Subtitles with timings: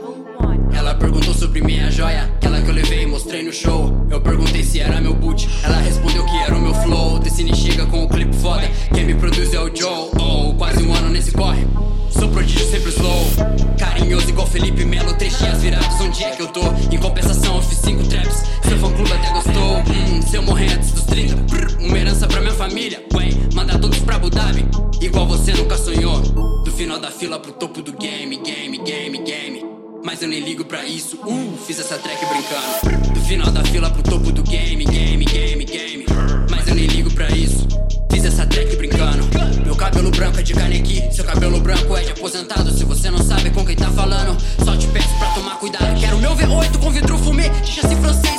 [0.00, 0.74] 1071.
[0.76, 4.06] Ela perguntou sobre minha joia, aquela que eu levei e mostrei no show.
[4.10, 7.18] Eu perguntei se era meu boot, ela respondeu que era o meu flow.
[7.20, 10.10] Decine chega com o clipe foda, quem me produz é o Joe.
[10.18, 11.64] Oh, quase um ano nesse corre.
[12.10, 13.26] Sou prodígio sempre slow
[13.76, 16.62] Carinhoso igual Felipe Melo Três dias virados, onde é que eu tô?
[16.92, 20.74] Em compensação eu fiz cinco traps Seu fã clube até gostou hum, Se eu morrer
[20.74, 24.64] antes dos 30 brr, Uma herança pra minha família Ué, manda todos pra Abu Dhabi
[25.00, 26.20] Igual você nunca sonhou
[26.62, 29.73] Do final da fila pro topo do game Game, game, game
[30.04, 31.16] Mas eu nem ligo pra isso.
[31.24, 33.10] Uh, fiz essa track brincando.
[33.14, 36.06] Do final da fila pro topo do game Game, game, game.
[36.50, 37.66] Mas eu nem ligo pra isso.
[38.12, 39.24] Fiz essa track brincando.
[39.64, 41.02] Meu cabelo branco é de canequi.
[41.10, 42.70] Seu cabelo branco é de aposentado.
[42.70, 45.98] Se você não sabe com quem tá falando Só te peço pra tomar cuidado.
[45.98, 47.44] Quero meu V8 com vidro fumê.
[47.64, 48.33] Chassi francês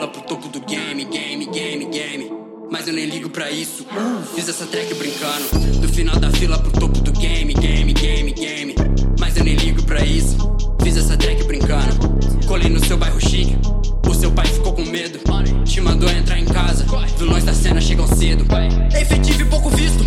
[0.00, 3.84] fila pro topo do game Game, game, game mas eu nem ligo pra isso.
[4.32, 5.44] Fiz essa track brincando.
[5.80, 8.76] Do final da fila pro topo do game, game, game, game.
[9.18, 10.36] Mas eu nem ligo pra isso.
[10.80, 11.98] Fiz essa track brincando.
[12.46, 13.58] Colei no seu bairro chique.
[14.08, 15.18] O seu pai ficou com medo.
[15.64, 16.86] Te mandou entrar em casa.
[17.18, 18.46] Vilões da cena chegam cedo.
[18.96, 20.04] Efetivo e pouco visto.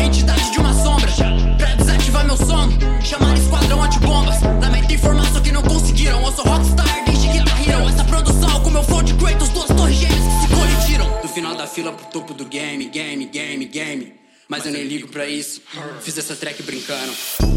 [0.00, 1.10] Entidade de uma sombra.
[1.58, 2.72] Pra desativar meu sono.
[3.02, 4.40] Chamar esquadrão antibombas.
[4.62, 5.83] Lamento informar, só que não conseguiram.
[11.74, 14.14] Fila pro topo do game, game, game, game.
[14.48, 15.60] Mas eu nem ligo pra isso.
[16.02, 17.12] Fiz essa track brincando.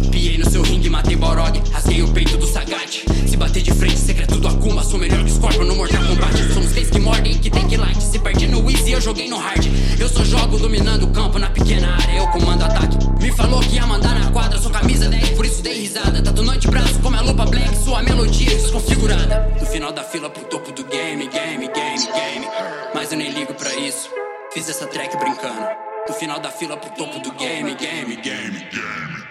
[0.10, 1.62] Piei no seu ringue, matei Balrog.
[1.72, 3.06] Rasguei o peito do Sagat.
[3.28, 4.84] Se bater de frente, segredo do Akuma.
[4.84, 6.52] Sou melhor que Scorpion no Mortal Kombat.
[6.52, 8.02] Somos três que mordem e que tem que light.
[8.02, 9.64] Se perdi no Easy, eu joguei no hard.
[10.00, 12.18] Eu só jogo dominando o campo na pequena área.
[12.18, 12.98] Eu comando ataque.
[13.22, 14.58] Me falou que ia mandar na quadra.
[14.58, 16.24] Sou camisa 10, por isso dei risada.
[16.24, 17.78] Tatu noite braço, como a lupa black.
[17.84, 19.48] Sua melodia desconfigurada.
[19.60, 22.87] Do final da fila pro topo do game, game, game, game.
[22.94, 24.10] Mas eu nem ligo pra isso.
[24.54, 25.68] Fiz essa track brincando.
[26.08, 29.27] Do final da fila pro topo do game, game, game, game.